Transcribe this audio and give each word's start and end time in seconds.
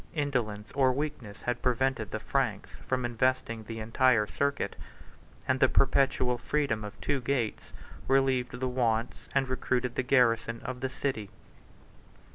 Indolence 0.15 0.71
or 0.71 0.91
weakness 0.91 1.43
had 1.43 1.61
prevented 1.61 2.09
the 2.09 2.19
Franks 2.19 2.71
from 2.87 3.05
investing 3.05 3.63
the 3.65 3.79
entire 3.79 4.25
circuit; 4.25 4.75
and 5.47 5.59
the 5.59 5.69
perpetual 5.69 6.39
freedom 6.39 6.83
of 6.83 6.99
two 7.01 7.21
gates 7.21 7.71
relieved 8.07 8.59
the 8.59 8.67
wants 8.67 9.27
and 9.35 9.47
recruited 9.47 9.93
the 9.93 10.01
garrison 10.01 10.59
of 10.65 10.79
the 10.79 10.89
city. 10.89 11.29